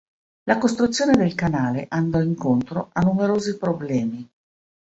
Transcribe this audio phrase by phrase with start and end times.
[0.49, 4.27] La costruzione del canale andò incontro a numerosi problemi.